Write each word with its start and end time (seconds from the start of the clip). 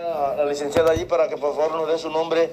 La 0.00 0.44
licenciada 0.44 0.92
allí 0.92 1.06
para 1.06 1.28
que 1.28 1.36
por 1.36 1.56
favor 1.56 1.72
nos 1.72 1.88
dé 1.88 1.98
su 1.98 2.08
nombre 2.08 2.50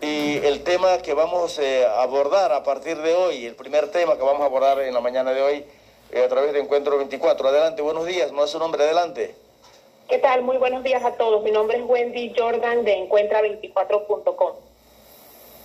y 0.00 0.38
el 0.38 0.64
tema 0.64 0.98
que 0.98 1.14
vamos 1.14 1.60
eh, 1.60 1.86
a 1.86 2.02
abordar 2.02 2.50
a 2.50 2.64
partir 2.64 3.00
de 3.00 3.14
hoy, 3.14 3.46
el 3.46 3.54
primer 3.54 3.92
tema 3.92 4.16
que 4.16 4.24
vamos 4.24 4.42
a 4.42 4.46
abordar 4.46 4.80
en 4.80 4.92
la 4.92 5.00
mañana 5.00 5.32
de 5.32 5.42
hoy 5.42 5.64
eh, 6.10 6.24
a 6.24 6.28
través 6.28 6.52
de 6.52 6.58
Encuentro 6.58 6.98
24. 6.98 7.48
Adelante, 7.48 7.82
buenos 7.82 8.04
días, 8.04 8.32
nos 8.32 8.40
da 8.40 8.46
su 8.48 8.58
nombre, 8.58 8.82
adelante. 8.82 9.36
¿Qué 10.08 10.18
tal? 10.18 10.42
Muy 10.42 10.56
buenos 10.56 10.82
días 10.82 11.04
a 11.04 11.12
todos. 11.12 11.44
Mi 11.44 11.52
nombre 11.52 11.78
es 11.78 11.84
Wendy 11.86 12.34
Jordan 12.36 12.84
de 12.84 13.08
encuentra24.com. 13.08 14.52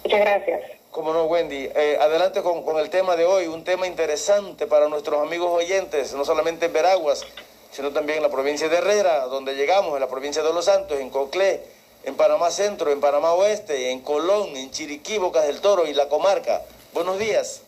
Muchas 0.04 0.20
gracias. 0.20 0.62
Como 0.92 1.14
no, 1.14 1.24
Wendy. 1.26 1.68
Eh, 1.74 1.98
adelante 2.00 2.44
con, 2.44 2.62
con, 2.62 2.78
el 2.78 2.92
tema 2.92 3.16
de 3.16 3.26
hoy, 3.26 3.48
un 3.48 3.64
tema 3.64 3.88
interesante 3.88 4.68
para 4.68 4.88
nuestros 4.88 5.20
amigos 5.20 5.50
oyentes, 5.50 6.14
no 6.14 6.24
solamente 6.24 6.68
en 6.68 6.74
Veraguas, 6.74 7.26
sino 7.72 7.92
también 7.92 8.18
en 8.18 8.24
la 8.24 8.30
provincia 8.30 8.70
de 8.70 8.78
Herrera, 8.78 9.26
donde 9.26 9.56
llegamos, 9.56 9.94
en 9.94 10.00
la 10.00 10.08
provincia 10.08 10.44
de 10.44 10.54
Los 10.54 10.66
Santos, 10.66 11.00
en 11.00 11.10
Coclé, 11.10 11.62
en 12.04 12.16
Panamá 12.16 12.52
Centro, 12.52 12.92
en 12.92 13.02
Panamá 13.02 13.34
Oeste, 13.34 13.92
en 13.92 14.02
Colón, 14.02 14.56
en 14.56 14.72
Chiriquí, 14.72 15.18
Bocas 15.18 15.46
del 15.46 15.62
Toro 15.62 15.86
y 15.88 15.94
la 15.94 16.08
comarca. 16.08 16.62
Buenos 16.94 17.20
días. 17.20 17.64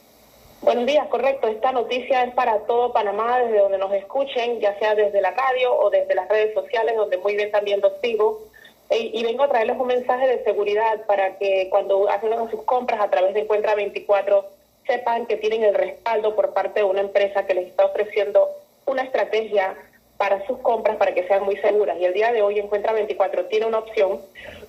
Buenos 0.62 0.86
días, 0.86 1.08
correcto. 1.08 1.48
Esta 1.48 1.72
noticia 1.72 2.24
es 2.24 2.34
para 2.34 2.60
todo 2.60 2.92
Panamá, 2.92 3.40
desde 3.40 3.60
donde 3.60 3.78
nos 3.78 3.94
escuchen, 3.94 4.60
ya 4.60 4.78
sea 4.78 4.94
desde 4.94 5.22
la 5.22 5.32
radio 5.32 5.74
o 5.74 5.90
desde 5.90 6.16
las 6.16 6.28
redes 6.28 6.54
sociales, 6.54 6.98
donde 6.98 7.18
muy 7.18 7.36
bien 7.36 7.50
también 7.50 7.80
los 7.80 7.94
sigo. 8.02 8.42
Y, 8.92 9.24
vengo 9.24 9.44
a 9.44 9.50
traerles 9.50 9.78
un 9.80 9.88
mensaje 9.88 10.28
de 10.28 10.44
seguridad 10.44 11.06
para 11.06 11.38
que 11.38 11.68
cuando 11.70 12.10
hacen 12.10 12.32
sus 12.50 12.64
compras 12.64 13.00
a 13.00 13.10
través 13.10 13.36
de 13.36 13.42
Encuentra 13.42 13.76
24 13.76 14.46
sepan 14.88 15.28
que 15.28 15.38
tienen 15.38 15.64
el 15.64 15.76
respaldo 15.76 16.36
por 16.36 16.54
parte 16.54 16.80
de 16.80 16.86
una 16.86 17.02
empresa 17.02 17.46
que 17.46 17.54
les 17.54 17.68
está 17.68 17.79
estrategia 19.30 19.76
para 20.18 20.46
sus 20.48 20.58
compras 20.60 20.98
para 20.98 21.14
que 21.14 21.26
sean 21.28 21.44
muy 21.44 21.56
seguras. 21.58 21.98
Y 21.98 22.06
el 22.06 22.14
día 22.14 22.34
de 22.34 22.42
hoy 22.42 22.60
Encuentra 22.60 22.92
24 22.92 23.46
tiene 23.46 23.68
una 23.68 23.80
opción 23.80 24.20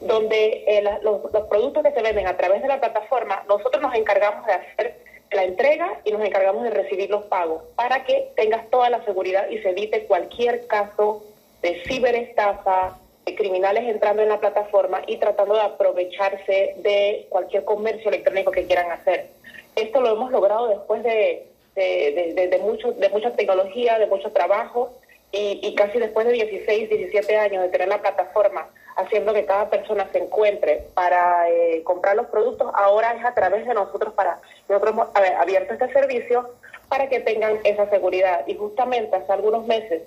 donde 0.01 0.65
eh, 0.67 0.83
los, 1.03 1.33
los 1.33 1.47
productos 1.49 1.83
que 1.83 1.91
se 1.93 2.03
venden 2.03 2.29
a 2.29 2.37
través 2.37 2.63
de 2.63 2.69
la 2.69 2.79
plataforma, 2.79 3.43
nosotros 3.49 3.83
nos 3.83 3.95
encargamos 3.95 4.47
de 4.47 4.53
hacer 4.53 4.97
la 5.33 5.45
entrega 5.45 6.01
y 6.05 6.13
nos 6.13 6.25
encargamos 6.25 6.63
de 6.65 6.71
recibir 6.71 7.11
los 7.11 7.25
pagos 7.25 7.63
para 7.75 8.05
que 8.05 8.31
tengas 8.37 8.69
toda 8.71 8.91
la 8.91 9.05
seguridad 9.05 9.49
y 9.49 9.59
se 9.59 9.71
evite 9.71 10.07
cualquier 10.07 10.67
caso 10.69 11.25
de 11.63 11.83
ciberestafa, 11.87 12.99
de 13.27 13.35
criminales 13.35 13.89
entrando 13.89 14.23
en 14.23 14.29
la 14.29 14.41
plataforma 14.41 15.03
y 15.07 15.17
tratando 15.19 15.55
de 15.55 15.63
aprovecharse 15.63 16.75
de 16.79 17.27
cualquier 17.29 17.65
comercio 17.65 18.09
electrónico 18.09 18.53
que 18.53 18.67
quieran 18.67 18.93
hacer. 18.93 19.31
Esto 19.75 20.01
lo 20.01 20.13
hemos 20.13 20.31
logrado 20.31 20.69
después 20.69 21.03
de, 21.03 21.50
de, 21.75 22.61
mucho, 22.63 22.93
de 22.93 23.09
mucha 23.09 23.33
tecnología, 23.33 23.99
de 23.99 24.07
mucho 24.07 24.31
trabajo 24.33 24.93
y, 25.33 25.75
casi 25.77 25.99
después 25.99 26.27
de 26.27 26.33
16, 26.33 26.89
17 26.89 27.37
años 27.37 27.63
de 27.63 27.69
tener 27.69 27.89
la 27.89 28.01
plataforma 28.01 28.69
haciendo 28.97 29.33
que 29.33 29.45
cada 29.45 29.71
persona 29.71 30.09
se 30.13 30.19
encuentre 30.19 30.89
para 30.95 31.49
eh, 31.49 31.83
comprar 31.85 32.17
los 32.17 32.27
productos, 32.27 32.71
ahora 32.75 33.15
es 33.15 33.25
a 33.25 33.35
través 33.35 33.67
de 33.67 33.73
nosotros 33.73 34.13
para 34.15 34.41
nosotros 34.69 34.93
hemos 34.93 35.09
abierto 35.15 35.73
este 35.73 35.93
servicio 35.93 36.51
para 36.89 37.09
que 37.09 37.21
tengan 37.21 37.61
esa 37.65 37.89
seguridad. 37.89 38.45
Y 38.49 38.57
justamente 38.57 39.17
hace 39.17 39.33
algunos 39.33 39.67
meses 39.67 40.03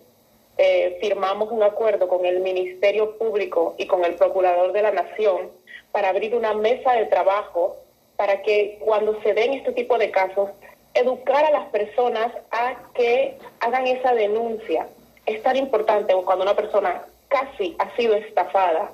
eh, 0.57 0.97
firmamos 1.01 1.51
un 1.51 1.63
acuerdo 1.63 2.07
con 2.07 2.25
el 2.25 2.41
Ministerio 2.41 3.17
Público 3.17 3.75
y 3.77 3.87
con 3.87 4.03
el 4.03 4.15
Procurador 4.15 4.73
de 4.73 4.81
la 4.81 4.91
Nación 4.91 5.49
para 5.91 6.09
abrir 6.09 6.35
una 6.35 6.53
mesa 6.53 6.93
de 6.93 7.05
trabajo 7.05 7.77
para 8.17 8.41
que 8.41 8.77
cuando 8.81 9.19
se 9.21 9.33
den 9.33 9.53
este 9.53 9.71
tipo 9.71 9.97
de 9.97 10.11
casos, 10.11 10.49
educar 10.93 11.45
a 11.45 11.51
las 11.51 11.69
personas 11.69 12.31
a 12.51 12.75
que 12.93 13.37
hagan 13.59 13.87
esa 13.87 14.13
denuncia. 14.13 14.87
Es 15.25 15.41
tan 15.41 15.55
importante 15.55 16.13
cuando 16.25 16.43
una 16.43 16.55
persona 16.55 17.03
casi 17.27 17.75
ha 17.79 17.95
sido 17.95 18.15
estafada 18.15 18.91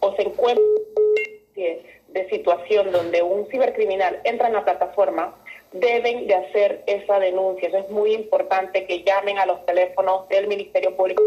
o 0.00 0.14
se 0.16 0.22
encuentra 0.22 0.64
de 1.54 2.28
situación 2.28 2.92
donde 2.92 3.22
un 3.22 3.46
cibercriminal 3.50 4.20
entra 4.24 4.48
en 4.48 4.54
la 4.54 4.64
plataforma, 4.64 5.34
deben 5.72 6.26
de 6.26 6.34
hacer 6.34 6.82
esa 6.86 7.18
denuncia. 7.18 7.68
Eso 7.68 7.78
es 7.78 7.90
muy 7.90 8.14
importante 8.14 8.86
que 8.86 9.02
llamen 9.02 9.38
a 9.38 9.46
los 9.46 9.64
teléfonos 9.66 10.28
del 10.28 10.46
Ministerio 10.46 10.96
Público 10.96 11.22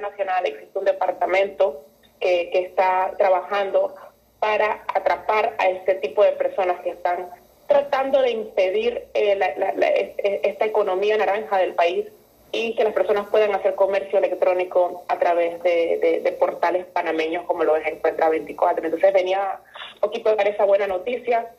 Nacional. 0.00 0.46
Existe 0.46 0.78
un 0.78 0.84
departamento 0.84 1.84
que, 2.20 2.50
que 2.50 2.60
está 2.60 3.12
trabajando 3.18 3.94
para 4.38 4.84
atrapar 4.94 5.54
a 5.58 5.68
este 5.68 5.96
tipo 5.96 6.24
de 6.24 6.32
personas 6.32 6.80
que 6.80 6.90
están 6.90 7.30
tratando 7.72 8.20
de 8.20 8.30
impedir 8.30 9.04
eh, 9.14 10.40
esta 10.44 10.66
economía 10.66 11.16
naranja 11.16 11.58
del 11.58 11.74
país 11.74 12.06
y 12.52 12.74
que 12.74 12.84
las 12.84 12.92
personas 12.92 13.26
puedan 13.28 13.54
hacer 13.54 13.74
comercio 13.74 14.18
electrónico 14.18 15.04
a 15.08 15.18
través 15.18 15.62
de, 15.62 16.36
portales 16.38 16.84
panameños 16.86 17.44
como 17.46 17.64
lo 17.64 17.76
es 17.76 17.86
Encuentra 17.86 18.28
24. 18.28 18.84
Entonces 18.84 19.12
venía 19.14 19.60
un 19.94 20.00
poquito 20.00 20.28
a 20.28 20.34
dar 20.34 20.48
esa 20.48 20.64
buena 20.64 20.86
noticia. 20.86 21.50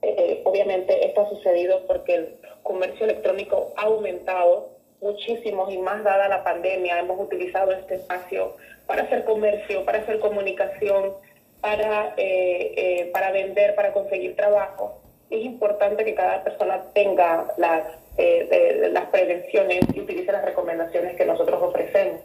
Eh, 0.00 0.40
obviamente 0.44 1.06
esto 1.06 1.20
ha 1.22 1.28
sucedido 1.28 1.86
porque 1.86 2.14
el 2.14 2.36
comercio 2.62 3.04
electrónico 3.04 3.72
ha 3.76 3.82
aumentado 3.82 4.70
muchísimo 5.02 5.70
y 5.70 5.78
más 5.78 6.02
dada 6.02 6.28
la 6.28 6.42
pandemia 6.44 6.98
hemos 6.98 7.20
utilizado 7.20 7.72
este 7.72 7.96
espacio 7.96 8.56
para 8.86 9.02
hacer 9.02 9.24
comercio, 9.24 9.84
para 9.84 9.98
hacer 9.98 10.18
comunicación, 10.18 11.12
para, 11.60 12.14
eh, 12.16 12.72
eh, 12.76 13.10
para 13.12 13.32
vender, 13.32 13.74
para 13.74 13.92
conseguir 13.92 14.34
trabajo. 14.34 15.01
Es 15.32 15.44
importante 15.44 16.04
que 16.04 16.14
cada 16.14 16.44
persona 16.44 16.82
tenga 16.94 17.46
las 17.56 17.84
eh, 18.18 18.90
las 18.92 19.06
prevenciones 19.06 19.80
y 19.94 20.00
utilice 20.00 20.32
las 20.32 20.44
recomendaciones 20.44 21.16
que 21.16 21.24
nosotros 21.24 21.62
ofrecemos. 21.62 22.20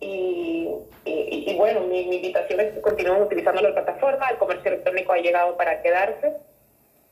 Y, 0.00 0.68
y, 1.04 1.54
bueno, 1.56 1.80
mi, 1.82 2.00
invitación 2.00 2.60
es 2.60 2.72
que 2.72 2.80
continuemos 2.80 3.26
utilizando 3.26 3.60
la 3.60 3.72
plataforma, 3.72 4.30
el 4.30 4.38
comercio 4.38 4.72
electrónico 4.72 5.12
ha 5.12 5.18
llegado 5.18 5.56
para 5.56 5.80
quedarse 5.82 6.32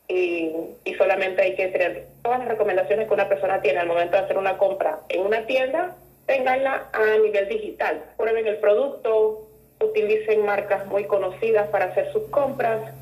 y, 0.08 0.52
y 0.84 0.94
solamente 0.94 1.42
hay 1.42 1.54
que 1.54 1.68
tener 1.68 2.06
todas 2.22 2.40
las 2.40 2.48
recomendaciones 2.48 3.06
que 3.06 3.14
una 3.14 3.28
persona 3.28 3.60
tiene 3.60 3.78
al 3.78 3.86
momento 3.86 4.16
de 4.16 4.24
hacer 4.24 4.38
una 4.38 4.58
compra 4.58 5.00
en 5.08 5.20
una 5.20 5.46
tienda, 5.46 5.94
tenganla 6.26 6.88
a 6.92 7.18
nivel 7.18 7.48
digital. 7.48 8.02
Prueben 8.16 8.46
el 8.46 8.56
producto, 8.56 9.46
utilicen 9.80 10.44
marcas 10.44 10.86
muy 10.86 11.04
conocidas 11.04 11.68
para 11.68 11.86
hacer 11.86 12.10
sus 12.12 12.24
compras 12.30 12.80
eh, 12.82 12.99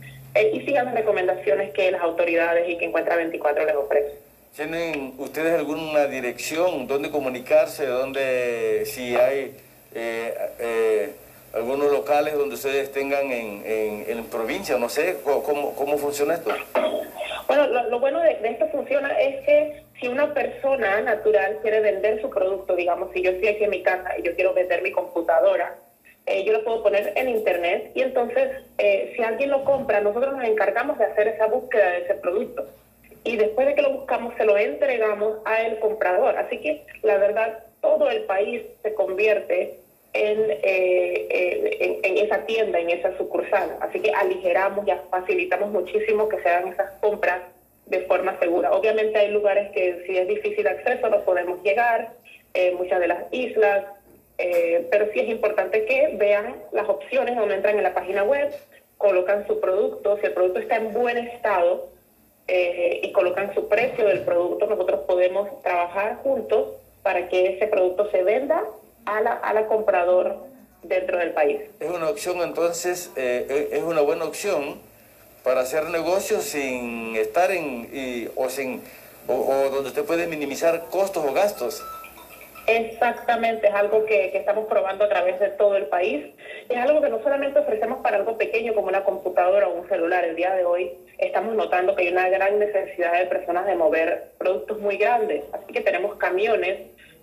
y 0.52 0.64
sigan 0.64 0.86
las 0.86 0.94
recomendaciones 0.94 1.72
que 1.72 1.90
las 1.90 2.02
autoridades 2.02 2.68
y 2.68 2.78
que 2.78 2.86
Encuentra 2.86 3.16
24 3.16 3.64
les 3.64 3.74
ofrecen. 3.74 4.12
¿Tienen 4.56 5.14
ustedes 5.18 5.58
alguna 5.58 6.06
dirección 6.06 6.86
donde 6.86 7.10
comunicarse, 7.10 7.86
donde 7.86 8.82
si 8.86 9.14
hay 9.14 9.54
eh, 9.94 10.34
eh, 10.58 11.12
algunos 11.52 11.90
locales 11.90 12.34
donde 12.34 12.54
ustedes 12.54 12.92
tengan 12.92 13.30
en, 13.30 13.62
en, 13.64 14.24
provincia, 14.24 14.76
no 14.78 14.88
sé, 14.88 15.18
¿cómo, 15.24 15.74
cómo 15.74 15.96
funciona 15.98 16.34
esto? 16.34 16.50
Bueno, 17.46 17.66
lo, 17.66 17.98
bueno 17.98 18.20
de, 18.20 18.38
esto 18.44 18.68
funciona 18.68 19.18
es 19.18 19.44
que 19.46 19.82
si 19.98 20.08
una 20.08 20.34
persona 20.34 21.00
natural 21.00 21.58
quiere 21.62 21.80
vender 21.80 22.20
su 22.20 22.28
producto, 22.28 22.76
digamos, 22.76 23.10
si 23.12 23.22
yo 23.22 23.30
estoy 23.30 23.48
aquí 23.48 23.64
en 23.64 23.70
mi 23.70 23.82
casa 23.82 24.18
y 24.18 24.22
yo 24.22 24.34
quiero 24.34 24.52
vender 24.52 24.82
mi 24.82 24.92
computadora, 24.92 25.74
eh, 26.28 26.44
yo 26.44 26.52
lo 26.52 26.64
puedo 26.64 26.82
poner 26.82 27.12
en 27.16 27.28
internet 27.28 27.90
y 27.94 28.02
entonces 28.02 28.62
si 29.14 29.22
alguien 29.22 29.50
lo 29.50 29.64
compra, 29.64 30.00
nosotros 30.00 30.36
nos 30.36 30.44
encargamos 30.44 30.98
de 30.98 31.06
hacer 31.06 31.28
esa 31.28 31.46
búsqueda 31.46 31.90
de 31.90 31.98
ese 31.98 32.14
producto 32.14 32.66
y 33.24 33.36
después 33.36 33.66
de 33.66 33.74
que 33.74 33.82
lo 33.82 33.90
buscamos 33.90 34.34
se 34.36 34.44
lo 34.44 34.56
entregamos 34.56 35.38
a 35.44 35.60
el 35.62 35.78
comprador. 35.80 36.36
Así 36.36 36.58
que 36.58 36.82
la 37.02 37.18
verdad, 37.18 37.58
todo 37.80 38.08
el 38.10 38.22
país 38.22 38.62
se 38.82 38.94
convierte 38.94 39.74
en, 40.12 40.38
eh, 40.62 42.00
en, 42.02 42.18
esa 42.18 42.46
tienda, 42.46 42.78
en 42.78 42.90
esa 42.90 43.16
sucursal. 43.16 43.76
Así 43.80 44.00
que 44.00 44.10
aligeramos 44.12 44.86
y 44.86 44.92
facilitamos 45.10 45.70
muchísimo 45.70 46.28
que 46.28 46.40
se 46.40 46.48
hagan 46.48 46.72
esas 46.72 46.90
compras 47.00 47.42
de 47.86 48.00
forma 48.00 48.38
segura. 48.38 48.72
Obviamente 48.72 49.18
hay 49.18 49.30
lugares 49.30 49.70
que 49.72 50.04
si 50.06 50.16
es 50.16 50.26
difícil 50.26 50.66
acceso 50.66 51.08
no 51.08 51.20
podemos 51.22 51.62
llegar, 51.62 52.12
eh, 52.54 52.72
muchas 52.76 53.00
de 53.00 53.08
las 53.08 53.24
islas, 53.30 53.84
eh, 54.38 54.86
pero 54.90 55.12
sí 55.12 55.20
es 55.20 55.28
importante 55.28 55.84
que 55.84 56.14
vean 56.16 56.56
las 56.72 56.88
opciones 56.88 57.36
donde 57.36 57.56
entran 57.56 57.76
en 57.76 57.82
la 57.82 57.94
página 57.94 58.22
web, 58.24 58.54
colocan 58.96 59.46
su 59.46 59.60
producto, 59.60 60.16
si 60.18 60.26
el 60.26 60.32
producto 60.32 60.60
está 60.60 60.76
en 60.76 60.92
buen 60.92 61.18
estado, 61.18 61.88
eh, 62.50 63.00
y 63.02 63.12
colocan 63.12 63.52
su 63.54 63.68
precio 63.68 64.06
del 64.06 64.20
producto, 64.20 64.66
nosotros 64.66 65.00
podemos 65.06 65.62
trabajar 65.62 66.16
juntos 66.22 66.68
para 67.02 67.28
que 67.28 67.54
ese 67.54 67.66
producto 67.66 68.10
se 68.10 68.22
venda 68.22 68.64
a 69.04 69.20
la, 69.20 69.32
a 69.34 69.52
la 69.52 69.66
comprador 69.66 70.36
dentro 70.82 71.18
del 71.18 71.32
país. 71.32 71.60
Es 71.78 71.90
una 71.90 72.08
opción 72.08 72.40
entonces, 72.40 73.10
eh, 73.16 73.46
eh, 73.50 73.68
es 73.72 73.82
una 73.82 74.00
buena 74.00 74.24
opción 74.24 74.80
para 75.44 75.60
hacer 75.60 75.90
negocios 75.90 76.44
sin 76.44 77.16
estar 77.16 77.50
en, 77.50 78.30
o, 78.34 78.48
sin, 78.48 78.82
o 79.26 79.68
donde 79.70 79.90
usted 79.90 80.04
puede 80.04 80.26
minimizar 80.26 80.86
costos 80.90 81.26
o 81.26 81.34
gastos. 81.34 81.82
Exactamente, 82.68 83.66
es 83.66 83.74
algo 83.74 84.04
que, 84.04 84.36
estamos 84.36 84.66
probando 84.66 85.04
a 85.04 85.08
través 85.08 85.40
de 85.40 85.48
todo 85.48 85.76
el 85.76 85.86
país. 85.86 86.26
Es 86.68 86.76
algo 86.76 87.00
que 87.00 87.08
no 87.08 87.22
solamente 87.22 87.58
ofrecemos 87.58 88.00
para 88.00 88.18
algo 88.18 88.36
pequeño 88.36 88.74
como 88.74 88.88
una 88.88 89.04
computadora 89.04 89.68
o 89.68 89.72
un 89.72 89.88
celular. 89.88 90.22
El 90.24 90.36
día 90.36 90.52
de 90.52 90.66
hoy 90.66 90.92
estamos 91.16 91.54
notando 91.54 91.96
que 91.96 92.02
hay 92.02 92.12
una 92.12 92.28
gran 92.28 92.58
necesidad 92.58 93.18
de 93.18 93.26
personas 93.26 93.66
de 93.66 93.74
mover 93.74 94.32
productos 94.36 94.78
muy 94.80 94.98
grandes. 94.98 95.44
Así 95.52 95.72
que 95.72 95.80
tenemos 95.80 96.16
camiones 96.16 96.78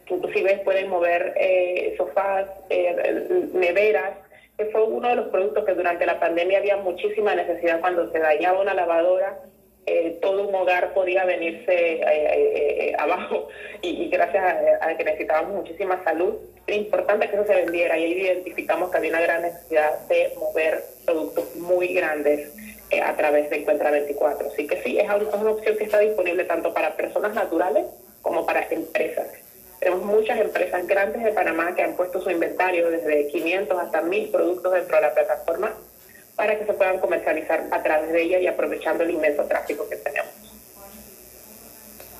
que 0.07 0.15
inclusive 0.15 0.61
pueden 0.63 0.89
mover 0.89 1.33
eh, 1.37 1.93
sofás, 1.95 2.47
eh, 2.71 3.49
neveras, 3.53 4.17
que 4.57 4.65
fue 4.65 4.83
uno 4.83 5.09
de 5.09 5.15
los 5.15 5.27
productos 5.27 5.63
que 5.63 5.73
durante 5.73 6.07
la 6.07 6.19
pandemia 6.19 6.57
había 6.57 6.77
muchísima 6.77 7.35
necesidad 7.35 7.81
cuando 7.81 8.11
se 8.11 8.17
dañaba 8.17 8.61
una 8.61 8.73
lavadora. 8.73 9.37
Eh, 9.87 10.17
todo 10.19 10.47
un 10.47 10.55
hogar 10.55 10.95
podía 10.95 11.25
venirse 11.25 11.71
eh, 11.71 12.01
eh, 12.01 12.95
abajo 12.97 13.49
y, 13.83 14.09
gracias 14.09 14.43
a, 14.81 14.97
que 14.97 15.03
necesitábamos 15.03 15.57
muchísima 15.57 16.03
salud, 16.03 16.37
era 16.65 16.77
importante 16.77 17.29
que 17.29 17.35
eso 17.35 17.45
se 17.45 17.53
vendiera 17.53 17.95
y 17.95 18.03
ahí 18.03 18.13
identificamos 18.13 18.89
que 18.89 18.97
había 18.97 19.11
una 19.11 19.21
gran 19.21 19.43
necesidad 19.43 19.99
de 20.07 20.33
mover 20.39 20.83
productos 21.05 21.55
muy 21.57 21.93
grandes 21.93 22.51
a 23.03 23.15
través 23.15 23.49
de 23.51 23.57
Encuentra 23.57 23.91
24. 23.91 24.47
Así 24.47 24.65
que 24.65 24.81
sí, 24.81 24.97
es 24.97 25.05
una 25.07 25.51
opción 25.51 25.77
que 25.77 25.83
está 25.83 25.99
disponible 25.99 26.45
tanto 26.45 26.73
para 26.73 26.95
personas 26.95 27.35
naturales 27.35 27.85
como 28.23 28.43
para 28.43 28.67
empresas. 28.71 29.27
Tenemos 29.79 30.03
muchas 30.03 30.39
empresas 30.39 30.87
grandes 30.87 31.23
de 31.23 31.31
Panamá 31.31 31.75
que 31.75 31.83
han 31.83 31.95
puesto 31.95 32.19
su 32.21 32.31
inventario 32.31 32.89
desde 32.89 33.27
500 33.27 33.77
hasta 33.77 34.01
1000 34.01 34.31
productos 34.31 34.73
dentro 34.73 34.95
de 34.95 35.01
la 35.03 35.13
plataforma 35.13 35.77
para 36.35 36.57
que 36.57 36.65
se 36.65 36.73
puedan 36.73 36.99
comercializar 36.99 37.67
a 37.71 37.83
través 37.83 38.11
de 38.11 38.21
ella 38.21 38.39
y 38.39 38.47
aprovechando 38.47 39.03
el 39.03 39.11
inmenso 39.11 39.43
tráfico 39.43 39.87
que 39.89 39.95
tenemos. 39.97 40.31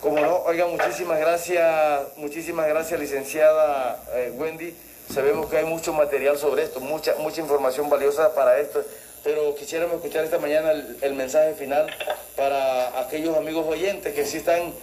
Como 0.01 0.19
no, 0.19 0.37
oiga, 0.43 0.67
muchísimas 0.67 1.19
gracias, 1.19 2.17
muchísimas 2.17 2.67
gracias, 2.67 2.99
licenciada 2.99 4.03
eh, 4.13 4.31
Wendy. 4.35 4.75
Sabemos 5.11 5.47
que 5.49 5.57
hay 5.57 5.65
mucho 5.65 5.93
material 5.93 6.37
sobre 6.37 6.63
esto, 6.63 6.79
mucha, 6.79 7.15
mucha 7.15 7.41
información 7.41 7.89
valiosa 7.89 8.33
para 8.33 8.59
esto, 8.59 8.83
pero 9.23 9.55
quisiéramos 9.55 9.95
escuchar 9.95 10.23
esta 10.23 10.39
mañana 10.39 10.71
el, 10.71 10.97
el 11.01 11.13
mensaje 11.13 11.53
final 11.53 11.87
para 12.35 12.99
aquellos 12.99 13.35
amigos 13.37 13.65
oyentes 13.67 14.13
que 14.13 14.25
sí 14.25 14.37
están 14.37 14.73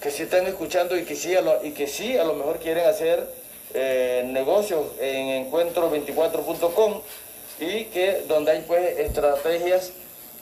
que 0.00 0.10
sí 0.10 0.22
están 0.24 0.46
escuchando 0.46 0.96
y 0.96 1.04
que 1.04 1.16
sí 1.16 1.34
a 1.34 1.40
lo, 1.40 1.64
y 1.64 1.72
que 1.72 1.86
sí 1.86 2.16
a 2.16 2.24
lo 2.24 2.34
mejor 2.34 2.58
quieren 2.58 2.86
hacer 2.86 3.26
eh, 3.74 4.22
negocios 4.26 4.86
en 5.00 5.50
encuentro24.com 5.50 7.02
y 7.60 7.84
que 7.86 8.22
donde 8.28 8.52
hay 8.52 8.64
pues 8.66 8.98
estrategias 8.98 9.92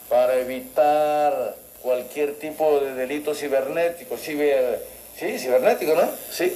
para 0.09 0.35
evitar 0.39 1.55
cualquier 1.81 2.35
tipo 2.35 2.79
de 2.79 2.93
delito 2.93 3.33
cibernético, 3.33 4.17
ciber, 4.17 4.79
sí, 5.15 5.37
cibernético, 5.39 5.95
¿no? 5.95 6.09
Sí. 6.29 6.49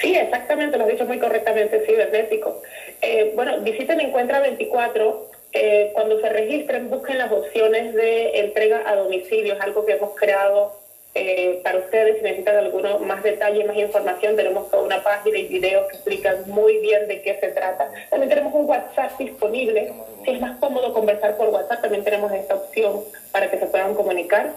Sí, 0.00 0.14
exactamente, 0.14 0.76
lo 0.76 0.84
has 0.84 0.90
dicho 0.90 1.06
muy 1.06 1.18
correctamente, 1.18 1.84
cibernético. 1.86 2.62
Eh, 3.00 3.32
bueno, 3.34 3.60
visiten 3.60 4.00
Encuentra 4.00 4.40
24. 4.40 5.30
Eh, 5.52 5.90
cuando 5.94 6.20
se 6.20 6.28
registren, 6.28 6.90
busquen 6.90 7.18
las 7.18 7.32
opciones 7.32 7.94
de 7.94 8.40
entrega 8.40 8.82
a 8.86 8.96
domicilio, 8.96 9.54
es 9.54 9.60
algo 9.60 9.86
que 9.86 9.92
hemos 9.92 10.14
creado 10.14 10.85
eh, 11.18 11.60
para 11.64 11.78
ustedes, 11.78 12.18
si 12.18 12.24
necesitan 12.24 12.56
alguno 12.56 12.98
más 12.98 13.22
detalle, 13.22 13.64
más 13.64 13.78
información, 13.78 14.36
tenemos 14.36 14.70
toda 14.70 14.82
una 14.82 15.02
página 15.02 15.38
y 15.38 15.46
videos 15.46 15.86
que 15.88 15.96
explican 15.96 16.42
muy 16.46 16.76
bien 16.80 17.08
de 17.08 17.22
qué 17.22 17.38
se 17.40 17.48
trata. 17.52 17.90
También 18.10 18.28
tenemos 18.28 18.52
un 18.52 18.68
WhatsApp 18.68 19.16
disponible. 19.18 19.94
Si 20.26 20.32
es 20.32 20.40
más 20.42 20.58
cómodo 20.58 20.92
conversar 20.92 21.38
por 21.38 21.48
WhatsApp, 21.48 21.80
también 21.80 22.04
tenemos 22.04 22.30
esta 22.32 22.56
opción 22.56 23.00
para 23.32 23.50
que 23.50 23.58
se 23.58 23.64
puedan 23.64 23.94
comunicar. 23.94 24.52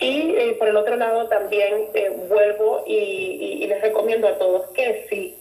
Y 0.00 0.34
eh, 0.36 0.54
por 0.58 0.68
el 0.68 0.76
otro 0.76 0.96
lado 0.96 1.28
también 1.28 1.86
eh, 1.94 2.10
vuelvo 2.28 2.84
y, 2.86 3.66
les 3.66 3.80
recomiendo 3.80 4.28
a 4.28 4.36
todos 4.36 4.68
que 4.72 5.06
si 5.08 5.34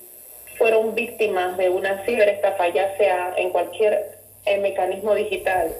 fueron 0.58 0.96
víctimas 0.96 1.58
de 1.58 1.70
una 1.70 2.06
ciberestafa, 2.06 2.70
ya 2.70 2.96
sea 2.96 3.34
en 3.36 3.50
cualquier 3.50 4.20
mecanismo 4.62 5.16
digital 5.16 5.76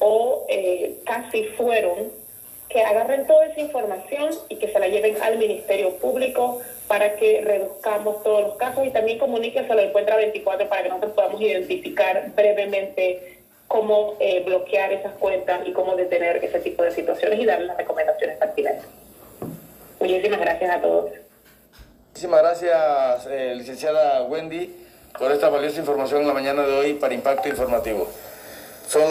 o 0.00 0.46
casi 1.04 1.44
fueron, 1.56 2.23
que 2.74 2.82
agarren 2.82 3.24
toda 3.28 3.46
esa 3.46 3.60
información 3.60 4.30
y 4.48 4.56
que 4.56 4.66
se 4.66 4.80
la 4.80 4.88
lleven 4.88 5.16
al 5.22 5.38
Ministerio 5.38 5.96
Público 5.98 6.60
para 6.88 7.14
que 7.14 7.40
reduzcamos 7.40 8.20
todos 8.24 8.42
los 8.42 8.56
casos 8.56 8.84
y 8.84 8.90
también 8.90 9.20
comunique 9.20 9.64
se 9.64 9.72
lo 9.72 9.80
encuentra 9.80 10.16
24 10.16 10.68
para 10.68 10.82
que 10.82 10.88
nosotros 10.88 11.12
podamos 11.12 11.40
identificar 11.40 12.32
brevemente 12.34 13.38
cómo 13.68 14.16
eh, 14.18 14.42
bloquear 14.44 14.92
esas 14.92 15.12
cuentas 15.12 15.60
y 15.64 15.72
cómo 15.72 15.94
detener 15.94 16.44
ese 16.44 16.58
tipo 16.58 16.82
de 16.82 16.90
situaciones 16.90 17.38
y 17.38 17.46
dar 17.46 17.60
las 17.60 17.76
recomendaciones 17.76 18.38
pertinentes. 18.38 18.86
Muchísimas 20.00 20.40
gracias 20.40 20.76
a 20.76 20.80
todos. 20.80 21.12
Muchísimas 22.08 22.42
gracias, 22.42 23.26
eh, 23.30 23.54
licenciada 23.54 24.24
Wendy, 24.24 24.74
por 25.16 25.30
esta 25.30 25.48
valiosa 25.48 25.78
información 25.78 26.22
en 26.22 26.26
la 26.26 26.34
mañana 26.34 26.66
de 26.66 26.72
hoy 26.72 26.94
para 26.94 27.14
Impacto 27.14 27.48
Informativo. 27.48 28.08